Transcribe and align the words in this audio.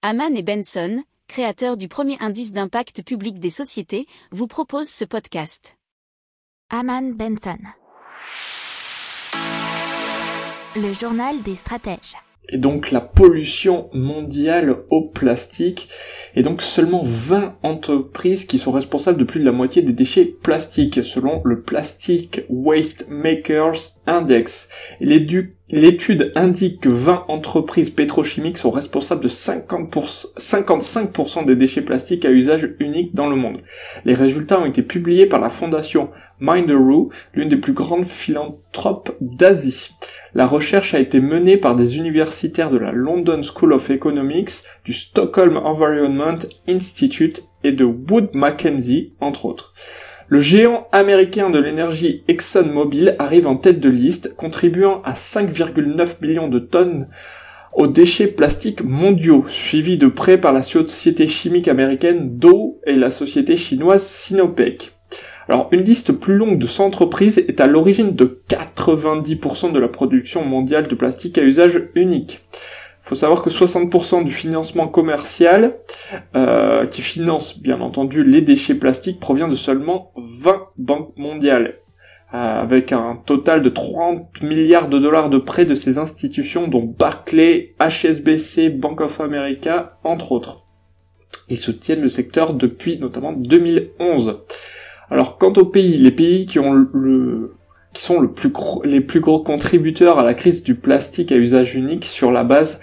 Haman 0.00 0.36
et 0.36 0.44
Benson, 0.44 1.02
créateurs 1.26 1.76
du 1.76 1.88
premier 1.88 2.16
indice 2.20 2.52
d'impact 2.52 3.02
public 3.02 3.40
des 3.40 3.50
sociétés, 3.50 4.06
vous 4.30 4.46
proposent 4.46 4.88
ce 4.88 5.04
podcast. 5.04 5.76
Haman 6.70 7.14
Benson. 7.14 7.58
Le 10.76 10.92
journal 10.92 11.42
des 11.42 11.56
stratèges. 11.56 12.14
Et 12.48 12.58
donc 12.58 12.92
la 12.92 13.00
pollution 13.00 13.90
mondiale 13.92 14.84
au 14.88 15.02
plastique. 15.02 15.88
Et 16.36 16.42
donc 16.44 16.62
seulement 16.62 17.02
20 17.04 17.56
entreprises 17.64 18.44
qui 18.44 18.58
sont 18.58 18.70
responsables 18.70 19.18
de 19.18 19.24
plus 19.24 19.40
de 19.40 19.44
la 19.44 19.50
moitié 19.50 19.82
des 19.82 19.92
déchets 19.92 20.26
plastiques, 20.26 21.02
selon 21.02 21.42
le 21.44 21.62
Plastic 21.62 22.42
Waste 22.48 23.06
Makers 23.08 23.98
Index. 24.06 24.68
L'étude 25.70 26.32
indique 26.34 26.80
que 26.80 26.88
20 26.88 27.26
entreprises 27.28 27.90
pétrochimiques 27.90 28.56
sont 28.56 28.70
responsables 28.70 29.22
de 29.22 29.28
50%, 29.28 30.34
55% 30.38 31.44
des 31.44 31.56
déchets 31.56 31.82
plastiques 31.82 32.24
à 32.24 32.30
usage 32.30 32.70
unique 32.80 33.14
dans 33.14 33.28
le 33.28 33.36
monde. 33.36 33.58
Les 34.06 34.14
résultats 34.14 34.60
ont 34.60 34.64
été 34.64 34.80
publiés 34.82 35.26
par 35.26 35.40
la 35.40 35.50
fondation 35.50 36.08
Minderoo, 36.40 37.10
l'une 37.34 37.50
des 37.50 37.56
plus 37.56 37.74
grandes 37.74 38.06
philanthropes 38.06 39.14
d'Asie. 39.20 39.90
La 40.34 40.46
recherche 40.46 40.94
a 40.94 41.00
été 41.00 41.20
menée 41.20 41.58
par 41.58 41.74
des 41.74 41.98
universitaires 41.98 42.70
de 42.70 42.78
la 42.78 42.92
London 42.92 43.42
School 43.42 43.74
of 43.74 43.90
Economics, 43.90 44.62
du 44.86 44.94
Stockholm 44.94 45.58
Environment 45.58 46.38
Institute 46.66 47.44
et 47.62 47.72
de 47.72 47.84
Wood 47.84 48.30
Mackenzie, 48.32 49.12
entre 49.20 49.44
autres. 49.44 49.74
Le 50.30 50.40
géant 50.40 50.86
américain 50.92 51.48
de 51.48 51.58
l'énergie 51.58 52.22
ExxonMobil 52.28 53.16
arrive 53.18 53.46
en 53.46 53.56
tête 53.56 53.80
de 53.80 53.88
liste, 53.88 54.36
contribuant 54.36 55.00
à 55.02 55.12
5,9 55.12 56.16
millions 56.20 56.48
de 56.48 56.58
tonnes 56.58 57.08
aux 57.72 57.86
déchets 57.86 58.26
plastiques 58.26 58.84
mondiaux, 58.84 59.46
suivi 59.48 59.96
de 59.96 60.06
près 60.06 60.36
par 60.36 60.52
la 60.52 60.60
société 60.60 61.28
chimique 61.28 61.66
américaine 61.66 62.36
Dow 62.36 62.78
et 62.84 62.96
la 62.96 63.10
société 63.10 63.56
chinoise 63.56 64.04
Sinopec. 64.04 64.92
Alors, 65.48 65.68
une 65.72 65.84
liste 65.84 66.12
plus 66.12 66.34
longue 66.34 66.58
de 66.58 66.66
100 66.66 66.84
entreprises 66.84 67.38
est 67.38 67.62
à 67.62 67.66
l'origine 67.66 68.14
de 68.14 68.30
90% 68.50 69.72
de 69.72 69.78
la 69.78 69.88
production 69.88 70.44
mondiale 70.44 70.88
de 70.88 70.94
plastique 70.94 71.38
à 71.38 71.42
usage 71.42 71.84
unique. 71.94 72.44
Faut 73.08 73.14
savoir 73.14 73.40
que 73.40 73.48
60% 73.48 74.22
du 74.22 74.32
financement 74.32 74.86
commercial, 74.86 75.78
euh, 76.36 76.86
qui 76.86 77.00
finance 77.00 77.58
bien 77.58 77.80
entendu 77.80 78.22
les 78.22 78.42
déchets 78.42 78.74
plastiques, 78.74 79.18
provient 79.18 79.48
de 79.48 79.54
seulement 79.54 80.12
20 80.18 80.66
banques 80.76 81.16
mondiales, 81.16 81.78
avec 82.30 82.92
un 82.92 83.18
total 83.24 83.62
de 83.62 83.70
30 83.70 84.42
milliards 84.42 84.90
de 84.90 84.98
dollars 84.98 85.30
de 85.30 85.38
prêts 85.38 85.64
de 85.64 85.74
ces 85.74 85.96
institutions, 85.96 86.68
dont 86.68 86.82
Barclay, 86.82 87.74
HSBC, 87.80 88.68
Bank 88.68 89.00
of 89.00 89.22
America, 89.22 89.98
entre 90.04 90.32
autres. 90.32 90.66
Ils 91.48 91.56
soutiennent 91.56 92.02
le 92.02 92.10
secteur 92.10 92.52
depuis 92.52 92.98
notamment 92.98 93.32
2011. 93.32 94.42
Alors 95.08 95.38
quant 95.38 95.54
aux 95.54 95.64
pays, 95.64 95.96
les 95.96 96.10
pays 96.10 96.44
qui 96.44 96.58
ont 96.58 96.74
le 96.74 97.54
qui 97.92 98.02
sont 98.02 98.20
les 98.84 99.00
plus 99.00 99.20
gros 99.20 99.40
contributeurs 99.40 100.18
à 100.18 100.24
la 100.24 100.34
crise 100.34 100.62
du 100.62 100.74
plastique 100.74 101.32
à 101.32 101.36
usage 101.36 101.74
unique 101.74 102.04
sur 102.04 102.30
la 102.30 102.44
base 102.44 102.80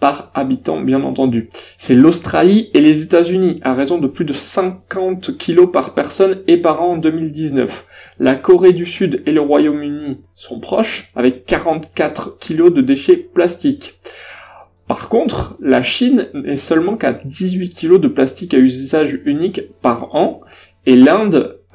par 0.00 0.30
habitant 0.34 0.80
bien 0.80 1.02
entendu. 1.02 1.48
C'est 1.76 1.94
l'Australie 1.94 2.70
et 2.74 2.80
les 2.80 3.02
États-Unis 3.02 3.58
à 3.62 3.74
raison 3.74 3.98
de 3.98 4.06
plus 4.06 4.24
de 4.24 4.32
50 4.32 5.36
kilos 5.36 5.70
par 5.72 5.94
personne 5.94 6.42
et 6.46 6.56
par 6.56 6.82
an 6.82 6.92
en 6.92 6.96
2019. 6.96 7.86
La 8.20 8.34
Corée 8.34 8.72
du 8.72 8.86
Sud 8.86 9.22
et 9.26 9.32
le 9.32 9.40
Royaume-Uni 9.40 10.20
sont 10.34 10.60
proches 10.60 11.10
avec 11.16 11.44
44 11.46 12.38
kilos 12.38 12.72
de 12.72 12.80
déchets 12.80 13.16
plastiques. 13.16 13.98
Par 14.86 15.08
contre, 15.08 15.56
la 15.60 15.82
Chine 15.82 16.28
n'est 16.32 16.56
seulement 16.56 16.96
qu'à 16.96 17.12
18 17.12 17.70
kilos 17.70 18.00
de 18.00 18.08
plastique 18.08 18.54
à 18.54 18.58
usage 18.58 19.18
unique 19.24 19.62
par 19.82 20.14
an 20.14 20.40
et 20.86 20.96
l'Inde 20.96 21.57